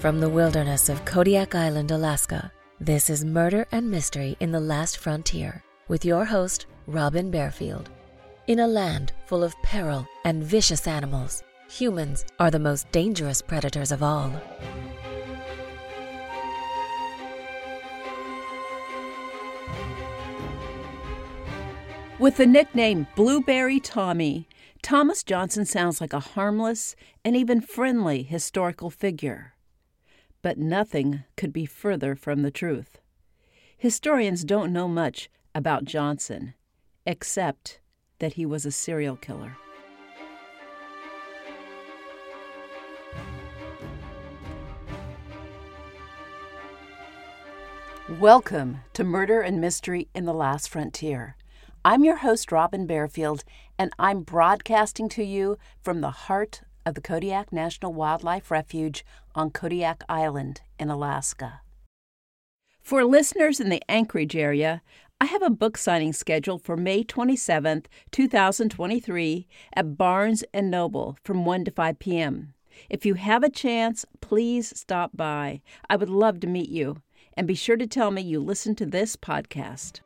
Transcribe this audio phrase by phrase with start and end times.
[0.00, 4.98] From the wilderness of Kodiak Island, Alaska, this is Murder and Mystery in the Last
[4.98, 7.90] Frontier with your host, Robin Barefield.
[8.46, 13.90] In a land full of peril and vicious animals, humans are the most dangerous predators
[13.90, 14.30] of all.
[22.20, 24.48] With the nickname Blueberry Tommy,
[24.80, 26.94] Thomas Johnson sounds like a harmless
[27.24, 29.54] and even friendly historical figure.
[30.40, 32.98] But nothing could be further from the truth.
[33.76, 36.54] Historians don't know much about Johnson,
[37.04, 37.80] except
[38.20, 39.56] that he was a serial killer.
[48.20, 51.36] Welcome to Murder and Mystery in the Last Frontier.
[51.84, 53.42] I'm your host, Robin Barefield,
[53.76, 59.50] and I'm broadcasting to you from the heart of the Kodiak National Wildlife Refuge on
[59.50, 61.60] Kodiak Island in Alaska.
[62.80, 64.82] For listeners in the Anchorage area,
[65.20, 71.44] I have a book signing scheduled for May 27th, 2023 at Barnes & Noble from
[71.44, 72.54] 1 to 5 p.m.
[72.88, 75.60] If you have a chance, please stop by.
[75.90, 77.02] I would love to meet you.
[77.36, 80.00] And be sure to tell me you listen to this podcast.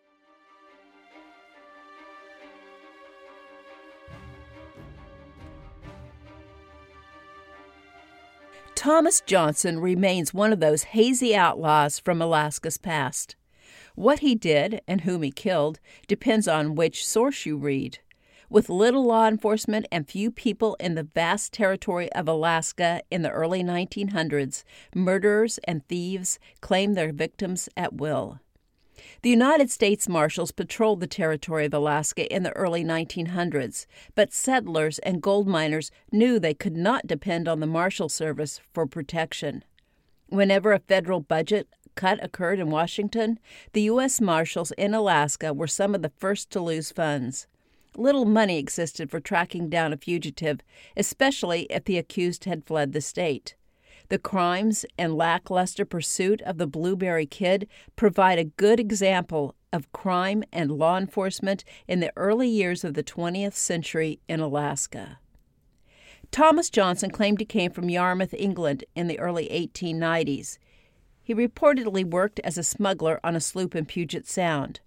[8.82, 13.36] Thomas Johnson remains one of those hazy outlaws from Alaska's past.
[13.94, 18.00] What he did and whom he killed depends on which source you read.
[18.50, 23.30] With little law enforcement and few people in the vast territory of Alaska in the
[23.30, 24.64] early 1900s,
[24.96, 28.40] murderers and thieves claimed their victims at will.
[29.22, 34.98] The United States Marshals patrolled the territory of Alaska in the early 1900s, but settlers
[35.00, 39.64] and gold miners knew they could not depend on the Marshal Service for protection.
[40.28, 43.38] Whenever a federal budget cut occurred in Washington,
[43.72, 44.20] the U.S.
[44.20, 47.46] Marshals in Alaska were some of the first to lose funds.
[47.96, 50.60] Little money existed for tracking down a fugitive,
[50.96, 53.54] especially if the accused had fled the state.
[54.12, 60.44] The crimes and lackluster pursuit of the Blueberry Kid provide a good example of crime
[60.52, 65.18] and law enforcement in the early years of the 20th century in Alaska.
[66.30, 70.58] Thomas Johnson claimed he came from Yarmouth, England in the early 1890s.
[71.22, 74.80] He reportedly worked as a smuggler on a sloop in Puget Sound.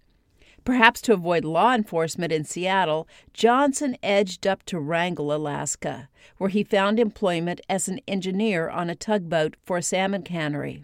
[0.66, 6.64] Perhaps to avoid law enforcement in Seattle, Johnson edged up to Wrangell, Alaska, where he
[6.64, 10.82] found employment as an engineer on a tugboat for a salmon cannery.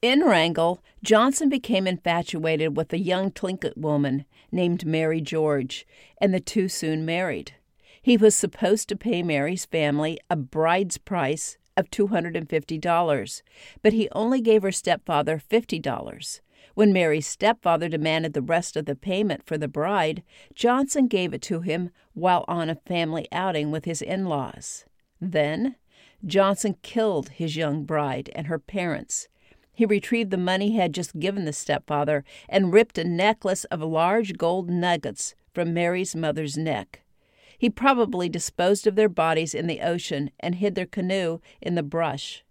[0.00, 5.86] In Wrangell, Johnson became infatuated with a young Tlingit woman named Mary George,
[6.18, 7.52] and the two soon married.
[8.00, 13.42] He was supposed to pay Mary's family a bride's price of $250,
[13.82, 16.40] but he only gave her stepfather $50.
[16.78, 20.22] When Mary's stepfather demanded the rest of the payment for the bride,
[20.54, 24.84] Johnson gave it to him while on a family outing with his in laws.
[25.20, 25.74] Then,
[26.24, 29.26] Johnson killed his young bride and her parents.
[29.72, 33.80] He retrieved the money he had just given the stepfather and ripped a necklace of
[33.80, 37.02] large gold nuggets from Mary's mother's neck.
[37.58, 41.82] He probably disposed of their bodies in the ocean and hid their canoe in the
[41.82, 42.44] brush.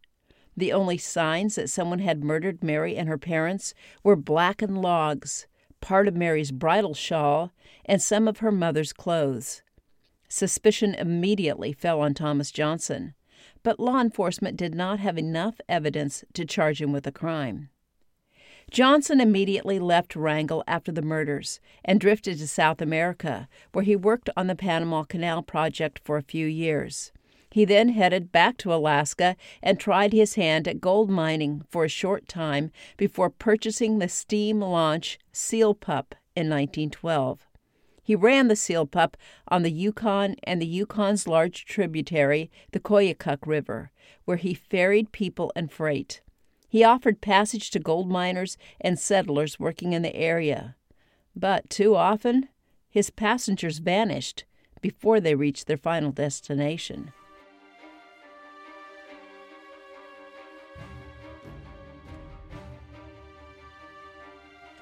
[0.57, 5.45] The only signs that someone had murdered Mary and her parents were blackened logs,
[5.81, 7.51] part of Mary's bridal shawl,
[7.85, 9.61] and some of her mother's clothes.
[10.27, 13.13] Suspicion immediately fell on Thomas Johnson,
[13.61, 17.69] but law enforcement did not have enough evidence to charge him with a crime.
[18.71, 24.29] Johnson immediately left Wrangell after the murders and drifted to South America, where he worked
[24.35, 27.11] on the Panama Canal project for a few years.
[27.57, 31.89] He then headed back to Alaska and tried his hand at gold mining for a
[31.89, 37.47] short time before purchasing the steam launch Seal Pup in 1912.
[38.03, 39.17] He ran the Seal Pup
[39.47, 43.89] on the Yukon and the Yukon's large tributary, the Koyukuk River,
[44.25, 46.21] where he ferried people and freight.
[46.69, 50.75] He offered passage to gold miners and settlers working in the area.
[51.35, 52.49] But too often,
[52.87, 54.45] his passengers vanished,
[54.79, 57.13] before they reached their final destination.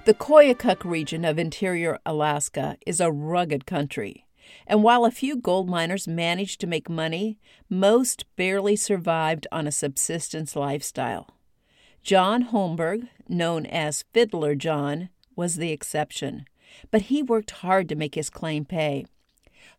[0.06, 4.24] The Koyukuk region of interior Alaska is a rugged country,
[4.64, 9.72] and while a few gold miners managed to make money, most barely survived on a
[9.72, 11.34] subsistence lifestyle.
[12.04, 16.46] John Holmberg, known as Fiddler John, was the exception,
[16.92, 19.06] but he worked hard to make his claim pay.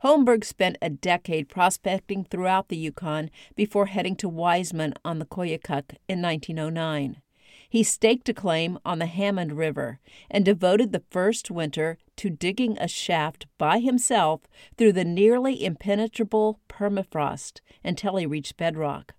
[0.04, 5.96] Holmberg spent a decade prospecting throughout the Yukon before heading to Wiseman on the Koyukuk
[6.10, 7.22] in 1909.
[7.70, 10.00] He staked a claim on the Hammond River
[10.32, 14.42] and devoted the first winter to digging a shaft by himself
[14.78, 19.14] through the nearly impenetrable permafrost until he reached bedrock.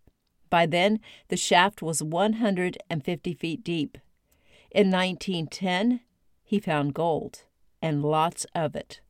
[0.50, 3.98] By then, the shaft was 150 feet deep.
[4.70, 6.00] In 1910,
[6.42, 7.44] he found gold,
[7.82, 9.00] and lots of it.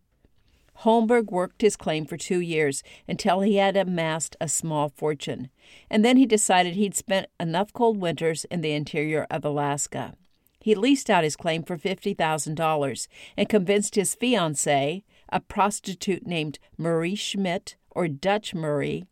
[0.82, 5.50] Holmberg worked his claim for two years until he had amassed a small fortune,
[5.90, 10.14] and then he decided he'd spent enough cold winters in the interior of Alaska.
[10.60, 17.14] He leased out his claim for $50,000 and convinced his fiancée, a prostitute named Marie
[17.14, 19.04] Schmidt, or Dutch Marie,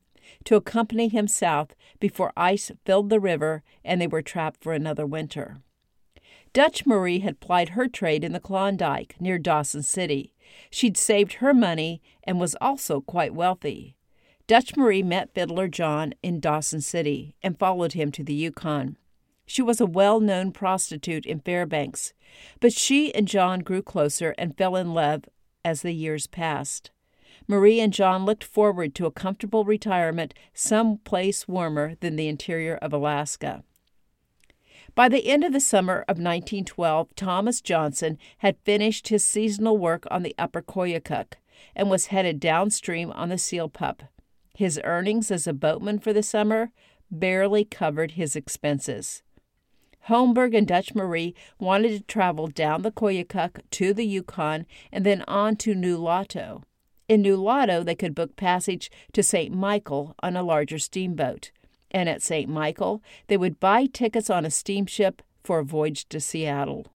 [0.45, 5.07] to accompany him south before ice filled the river and they were trapped for another
[5.07, 5.59] winter.
[6.53, 10.33] Dutch Marie had plied her trade in the Klondike near Dawson City.
[10.71, 13.97] She'd saved her money and was also quite wealthy.
[14.47, 18.97] Dutch Marie met Fiddler John in Dawson City and followed him to the Yukon.
[19.45, 22.13] She was a well known prostitute in Fairbanks,
[22.61, 25.25] but she and John grew closer and fell in love
[25.65, 26.91] as the years passed.
[27.49, 32.77] Marie and John looked forward to a comfortable retirement some place warmer than the interior
[32.77, 33.63] of Alaska.
[34.97, 40.07] By the end of the summer of 1912, Thomas Johnson had finished his seasonal work
[40.11, 41.35] on the upper Koyukuk
[41.77, 44.05] and was headed downstream on the Seal Pup.
[44.55, 46.73] His earnings as a boatman for the summer
[47.11, 49.23] barely covered his expenses.
[50.09, 55.25] Holmberg and Dutch Marie wanted to travel down the Koyukuk to the Yukon and then
[55.29, 56.63] on to Nulato.
[57.07, 59.55] In Nulato, they could book passage to St.
[59.55, 61.51] Michael on a larger steamboat
[61.97, 62.47] and at St.
[62.47, 66.87] Michael, they would buy tickets on a steamship for a voyage to Seattle.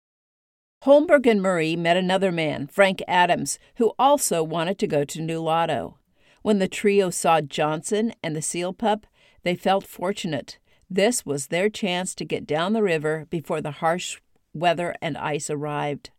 [0.85, 5.94] Holmberg and Marie met another man, Frank Adams, who also wanted to go to Nulato.
[6.43, 9.06] When the trio saw Johnson and the seal pup,
[9.43, 10.58] they felt fortunate.
[10.91, 14.20] This was their chance to get down the river before the harsh
[14.52, 16.11] weather and ice arrived.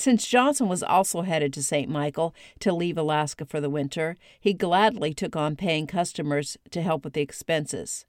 [0.00, 1.86] Since Johnson was also headed to St.
[1.86, 7.04] Michael to leave Alaska for the winter, he gladly took on paying customers to help
[7.04, 8.06] with the expenses.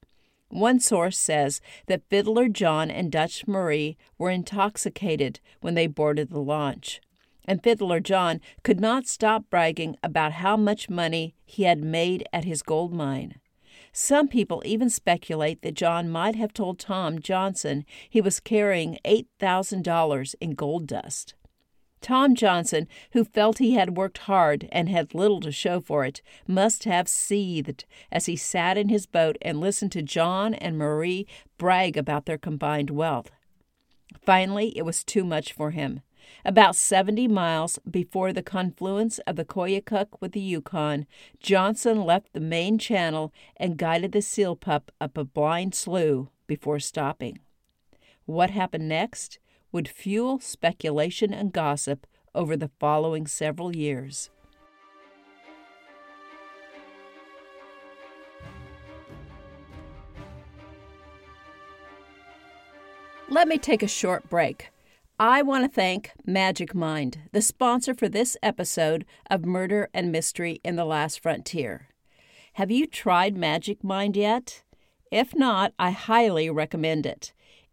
[0.47, 6.39] One source says that Fiddler John and Dutch Marie were intoxicated when they boarded the
[6.39, 7.01] launch,
[7.43, 12.45] and Fiddler John could not stop bragging about how much money he had made at
[12.45, 13.35] his gold mine.
[13.91, 20.35] Some people even speculate that John might have told Tom Johnson he was carrying $8,000
[20.39, 21.33] in gold dust.
[22.01, 26.21] Tom Johnson, who felt he had worked hard and had little to show for it,
[26.47, 31.27] must have seethed as he sat in his boat and listened to John and Marie
[31.57, 33.31] brag about their combined wealth.
[34.25, 36.01] Finally, it was too much for him.
[36.45, 41.05] About 70 miles before the confluence of the Koyukuk with the Yukon,
[41.39, 46.79] Johnson left the main channel and guided the seal pup up a blind slough before
[46.79, 47.39] stopping.
[48.25, 49.39] What happened next?
[49.71, 54.29] Would fuel speculation and gossip over the following several years.
[63.29, 64.71] Let me take a short break.
[65.17, 70.59] I want to thank Magic Mind, the sponsor for this episode of Murder and Mystery
[70.65, 71.87] in the Last Frontier.
[72.53, 74.63] Have you tried Magic Mind yet?
[75.11, 77.31] If not, I highly recommend it.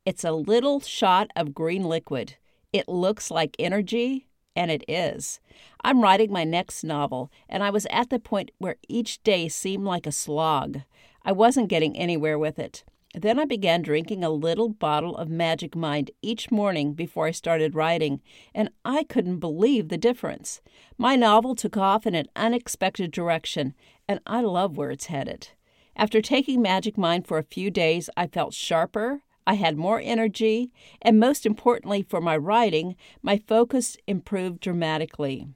[0.09, 2.37] It's a little shot of green liquid.
[2.73, 5.39] It looks like energy, and it is.
[5.85, 9.85] I'm writing my next novel, and I was at the point where each day seemed
[9.85, 10.81] like a slog.
[11.27, 12.85] I wasn't getting anywhere with it.
[13.15, 17.75] Then I began drinking a little bottle of Magic Mind each morning before I started
[17.75, 18.23] writing,
[18.55, 20.63] and I couldn't believe the difference.
[20.97, 23.75] My novel took off in an unexpected direction,
[24.09, 25.49] and I love where it's headed.
[25.95, 30.71] After taking Magic Mind for a few days, I felt sharper, I had more energy,
[31.01, 35.49] and most importantly for my writing, my focus improved dramatically.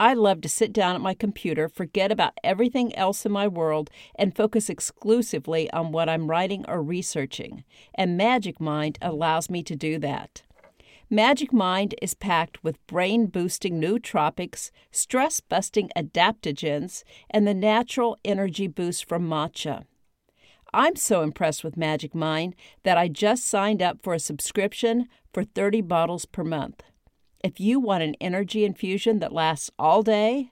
[0.00, 3.90] I love to sit down at my computer, forget about everything else in my world,
[4.14, 7.62] and focus exclusively on what I'm writing or researching,
[7.94, 10.42] and Magic Mind allows me to do that.
[11.10, 18.66] Magic Mind is packed with brain boosting nootropics, stress busting adaptogens, and the natural energy
[18.66, 19.84] boost from matcha.
[20.72, 25.44] I'm so impressed with Magic Mind that I just signed up for a subscription for
[25.44, 26.82] 30 bottles per month.
[27.42, 30.50] If you want an energy infusion that lasts all day,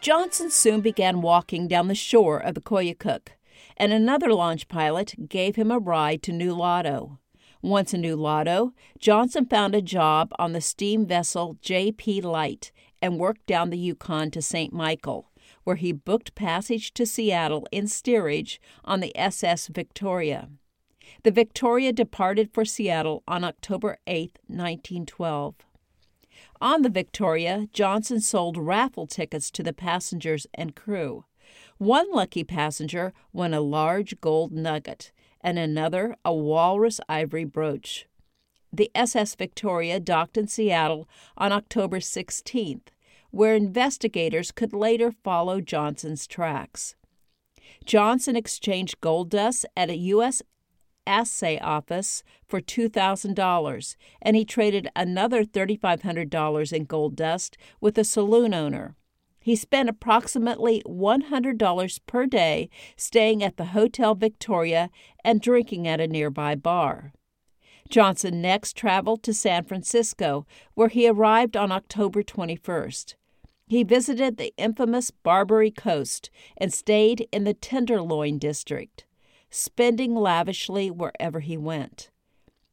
[0.00, 3.30] Johnson soon began walking down the shore of the Koyukuk,
[3.76, 7.18] and another launch pilot gave him a ride to Nulato.
[7.60, 8.70] Once in Nulato,
[9.00, 12.20] Johnson found a job on the steam vessel J.P.
[12.20, 12.70] Light
[13.02, 14.72] and worked down the Yukon to St.
[14.72, 15.27] Michael,
[15.68, 20.48] where he booked passage to Seattle in steerage on the SS Victoria.
[21.24, 25.56] The Victoria departed for Seattle on October 8, 1912.
[26.62, 31.26] On the Victoria, Johnson sold raffle tickets to the passengers and crew.
[31.76, 38.06] One lucky passenger won a large gold nugget, and another a walrus ivory brooch.
[38.72, 41.06] The SS Victoria docked in Seattle
[41.36, 42.88] on October 16th,
[43.30, 46.94] where investigators could later follow Johnson's tracks.
[47.84, 50.42] Johnson exchanged gold dust at a U.S
[51.08, 58.54] assay office for $2,000, and he traded another $3,500 in gold dust with a saloon
[58.54, 58.94] owner.
[59.40, 64.90] He spent approximately $100 per day staying at the Hotel Victoria
[65.24, 67.12] and drinking at a nearby bar.
[67.88, 73.14] Johnson next traveled to San Francisco, where he arrived on October 21st.
[73.66, 79.04] He visited the infamous Barbary Coast and stayed in the Tenderloin district
[79.50, 82.10] spending lavishly wherever he went.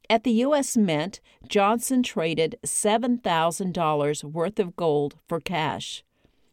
[0.10, 0.78] At the U.S.
[0.78, 6.04] Mint, Johnson traded $7,000 worth of gold for cash.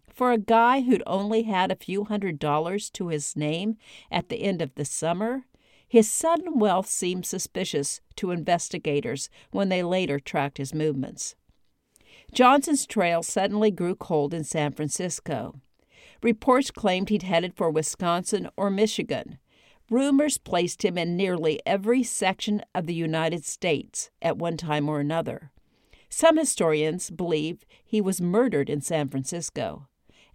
[0.09, 3.77] For a guy who'd only had a few hundred dollars to his name
[4.11, 5.45] at the end of the summer,
[5.93, 11.35] his sudden wealth seemed suspicious to investigators when they later tracked his movements.
[12.33, 15.55] Johnson's trail suddenly grew cold in San Francisco.
[16.23, 19.37] Reports claimed he'd headed for Wisconsin or Michigan.
[19.91, 24.99] Rumors placed him in nearly every section of the United States at one time or
[24.99, 25.53] another.
[26.09, 29.89] Some historians believe he was murdered in San Francisco.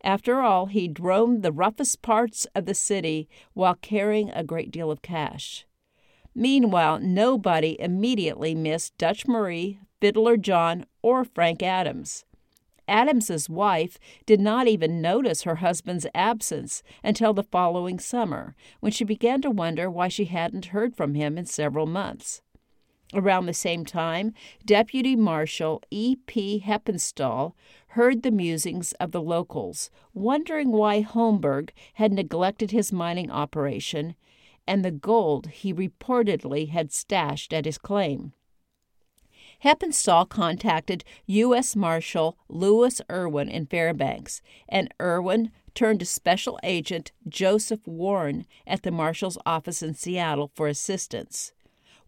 [0.03, 4.91] After all, he roamed the roughest parts of the city while carrying a great deal
[4.91, 5.65] of cash.
[6.35, 12.25] Meanwhile, nobody immediately missed Dutch Marie, Fiddler John, or Frank Adams.
[12.87, 19.03] Adams's wife did not even notice her husband's absence until the following summer, when she
[19.03, 22.41] began to wonder why she hadn't heard from him in several months.
[23.13, 24.33] Around the same time,
[24.65, 26.17] Deputy Marshal E.
[26.25, 26.59] P.
[26.59, 27.53] Heppenstall
[27.89, 34.15] heard the musings of the locals, wondering why Holmberg had neglected his mining operation
[34.67, 38.33] and the gold he reportedly had stashed at his claim.
[39.63, 41.75] Heppenstall contacted U.S.
[41.75, 48.91] Marshal Lewis Irwin in Fairbanks, and Irwin turned to Special Agent Joseph Warren at the
[48.91, 51.53] Marshal's office in Seattle for assistance.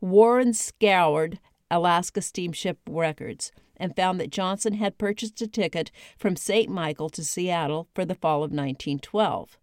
[0.01, 1.39] Warren scoured
[1.69, 6.69] Alaska steamship records and found that Johnson had purchased a ticket from St.
[6.69, 9.57] Michael to Seattle for the fall of 1912.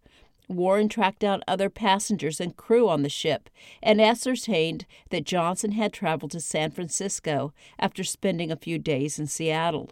[0.49, 3.49] Warren tracked down other passengers and crew on the ship
[3.83, 9.27] and ascertained that Johnson had traveled to San Francisco after spending a few days in
[9.27, 9.89] Seattle.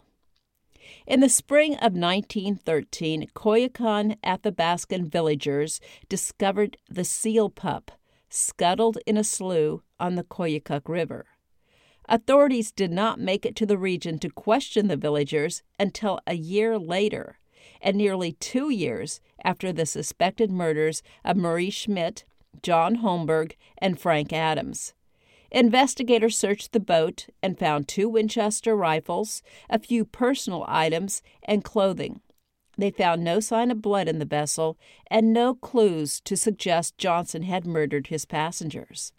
[1.06, 7.92] In the spring of 1913, Koyukon Athabascan villagers discovered the seal pup
[8.30, 11.26] scuttled in a slough on the Koyukuk River.
[12.08, 16.78] Authorities did not make it to the region to question the villagers until a year
[16.78, 17.40] later,
[17.82, 22.26] and nearly two years after the suspected murders of Marie Schmidt,
[22.62, 24.94] John Holmberg, and Frank Adams.
[25.52, 32.22] Investigators searched the boat and found two Winchester rifles, a few personal items, and clothing.
[32.78, 34.78] They found no sign of blood in the vessel
[35.08, 39.14] and no clues to suggest Johnson had murdered his passengers.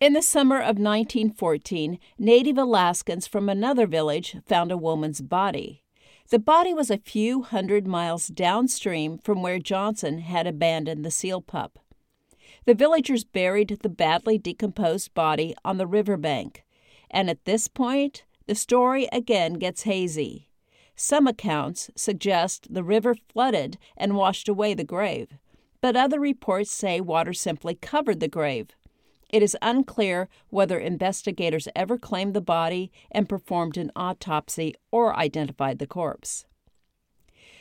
[0.00, 5.82] In the summer of 1914, Native Alaskans from another village found a woman's body.
[6.30, 11.40] The body was a few hundred miles downstream from where Johnson had abandoned the seal
[11.40, 11.78] pup.
[12.64, 16.64] The villagers buried the badly decomposed body on the river bank,
[17.10, 20.47] and at this point, the story again gets hazy.
[21.00, 25.38] Some accounts suggest the river flooded and washed away the grave,
[25.80, 28.70] but other reports say water simply covered the grave.
[29.30, 35.78] It is unclear whether investigators ever claimed the body and performed an autopsy or identified
[35.78, 36.46] the corpse.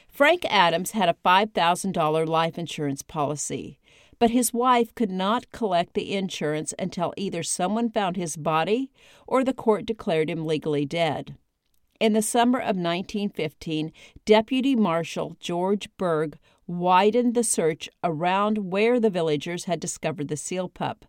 [0.07, 3.77] Frank Adams had a $5,000 life insurance policy
[4.19, 8.89] but his wife could not collect the insurance until either someone found his body
[9.27, 11.35] or the court declared him legally dead.
[11.99, 13.91] In the summer of 1915,
[14.23, 16.37] Deputy Marshal George Berg
[16.67, 21.05] widened the search around where the villagers had discovered the seal pup,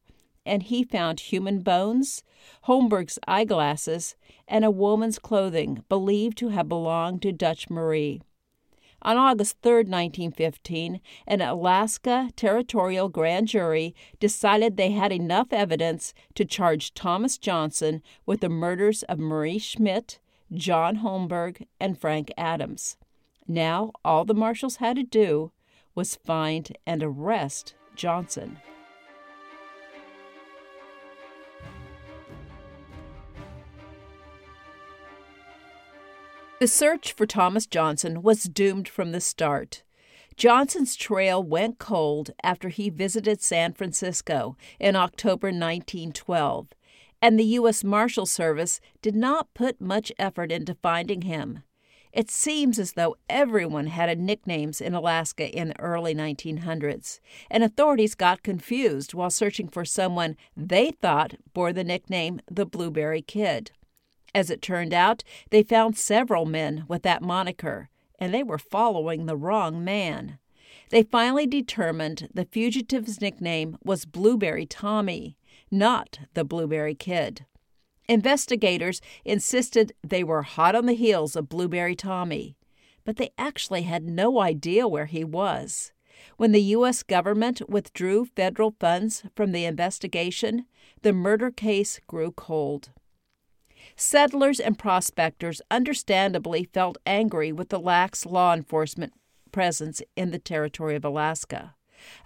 [0.47, 2.23] and he found human bones,
[2.63, 4.17] Holmberg's eyeglasses,
[4.47, 8.23] and a woman's clothing believed to have belonged to Dutch Marie.
[9.03, 16.47] On August 3, 1915, an Alaska Territorial Grand Jury decided they had enough evidence to
[16.47, 20.19] charge Thomas Johnson with the murders of Marie Schmidt,
[20.53, 22.97] John Holmberg, and Frank Adams.
[23.47, 25.53] Now, all the marshals had to do
[25.95, 28.59] was find and arrest Johnson.
[36.61, 39.85] The search for Thomas Johnson was doomed from the start.
[40.37, 46.69] Johnson's trail went cold after he visited San Francisco in October 1912,
[47.21, 47.83] and the U.S.
[47.85, 51.63] Marshal Service did not put much effort into finding him.
[52.13, 58.15] It seems as though everyone had nicknames in Alaska in the early 1900s, and authorities
[58.15, 63.73] got confused while searching for someone they thought bore the nickname the Blueberry Kid.
[64.35, 69.27] As it turned out, they found several men with that moniker, and they were following
[69.27, 70.39] the wrong man.
[70.91, 75.37] They finally determined the fugitive's nickname was Blueberry Tommy,
[75.71, 77.47] not the Blueberry Kid.
[78.09, 82.57] Investigators insisted they were hot on the heels of Blueberry Tommy,
[83.05, 85.93] but they actually had no idea where he was.
[86.37, 87.03] When the U.S.
[87.03, 90.67] government withdrew federal funds from the investigation,
[91.03, 92.91] the murder case grew cold.
[93.97, 99.13] Settlers and prospectors understandably felt angry with the lax law enforcement
[99.53, 101.75] presence in the territory of Alaska.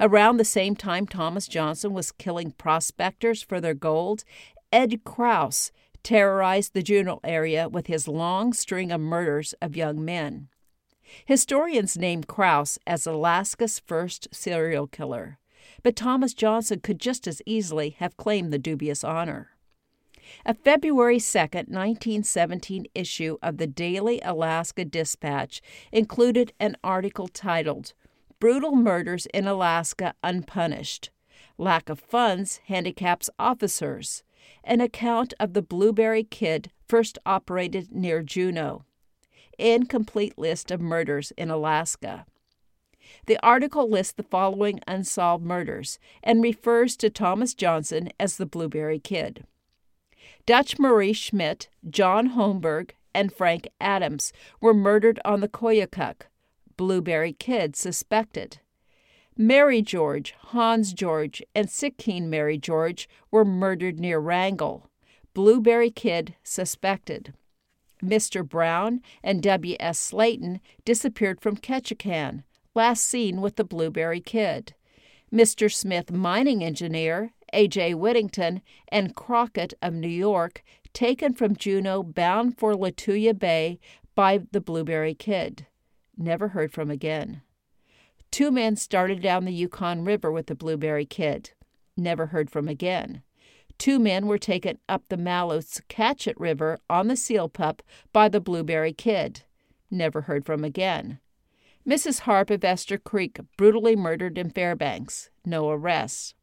[0.01, 4.25] Around the same time Thomas Johnson was killing prospectors for their gold,
[4.73, 10.49] Ed Krause terrorized the Juneau area with his long string of murders of young men.
[11.27, 15.39] Historians name Krause as Alaska's first serial killer,
[15.83, 19.51] but Thomas Johnson could just as easily have claimed the dubious honor.
[20.47, 27.93] A February 2, 1917 issue of the Daily Alaska Dispatch included an article titled
[28.43, 31.11] Brutal Murders in Alaska Unpunished.
[31.59, 34.25] Lack of funds handicaps officers.
[34.65, 38.83] An account of the Blueberry Kid first operated near Juneau.
[39.61, 42.27] Incomplete list of murders in Alaska.
[43.27, 48.99] The article lists the following unsolved murders and refers to Thomas Johnson as the Blueberry
[48.99, 49.47] Kid.
[50.47, 56.23] Dutch Marie Schmidt, John Holmberg, and Frank Adams were murdered on the Koyukuk.
[56.77, 58.59] Blueberry Kid suspected.
[59.37, 64.91] Mary George, Hans George, and Sitkine Mary George were murdered near Wrangell.
[65.35, 67.33] Blueberry Kid suspected.
[68.03, 68.47] Mr.
[68.47, 69.99] Brown and W.S.
[69.99, 72.43] Slayton disappeared from Ketchikan,
[72.75, 74.75] last seen with the Blueberry Kid.
[75.33, 75.73] Mr.
[75.73, 77.95] Smith, mining engineer, A.J.
[77.95, 83.79] Whittington, and Crockett of New York, taken from Juneau bound for Lituya Bay
[84.15, 85.67] by the Blueberry Kid.
[86.17, 87.43] Never heard from again.
[88.31, 91.51] Two men started down the Yukon River with the Blueberry Kid.
[91.97, 93.23] Never heard from again.
[93.79, 98.41] Two men were taken up the Mallow Skagit River on the Seal Pup by the
[98.41, 99.43] Blueberry Kid.
[99.91, 101.19] never heard from again.
[101.87, 102.21] Mrs.
[102.21, 106.35] Harp of Esther Creek, brutally murdered in Fairbanks, no arrests.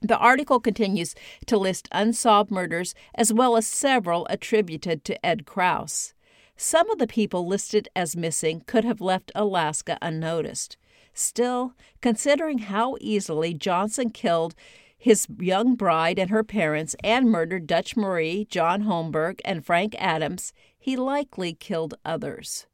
[0.00, 1.14] The article continues
[1.46, 6.13] to list unsolved murders as well as several attributed to Ed Krause.
[6.56, 10.76] Some of the people listed as missing could have left Alaska unnoticed.
[11.12, 14.54] Still, considering how easily Johnson killed
[14.96, 20.52] his young bride and her parents and murdered Dutch Marie, John Holmberg, and Frank Adams,
[20.78, 22.66] he likely killed others.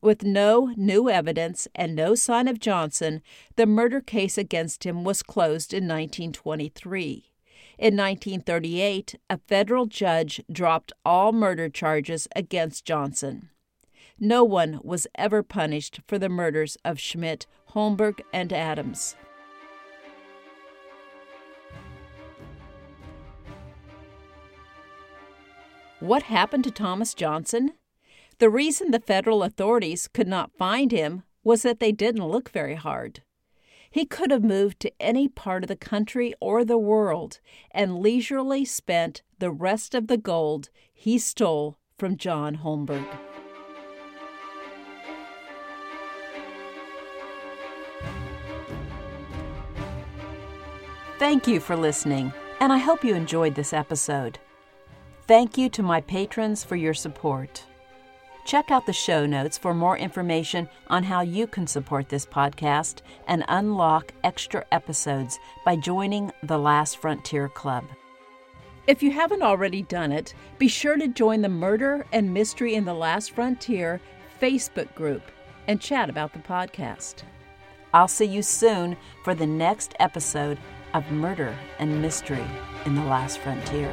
[0.00, 3.22] With no new evidence and no sign of Johnson,
[3.56, 7.32] the murder case against him was closed in 1923.
[7.78, 13.50] In 1938, a federal judge dropped all murder charges against Johnson.
[14.18, 19.14] No one was ever punished for the murders of Schmidt, Holmberg, and Adams.
[26.00, 27.72] What happened to Thomas Johnson?
[28.38, 32.74] The reason the federal authorities could not find him was that they didn't look very
[32.74, 33.22] hard.
[33.96, 38.62] He could have moved to any part of the country or the world and leisurely
[38.62, 43.08] spent the rest of the gold he stole from John Holmberg.
[51.18, 54.38] Thank you for listening, and I hope you enjoyed this episode.
[55.26, 57.64] Thank you to my patrons for your support.
[58.46, 63.00] Check out the show notes for more information on how you can support this podcast
[63.26, 67.84] and unlock extra episodes by joining the Last Frontier Club.
[68.86, 72.84] If you haven't already done it, be sure to join the Murder and Mystery in
[72.84, 74.00] the Last Frontier
[74.40, 75.22] Facebook group
[75.66, 77.24] and chat about the podcast.
[77.92, 80.58] I'll see you soon for the next episode
[80.94, 82.44] of Murder and Mystery
[82.84, 83.92] in the Last Frontier.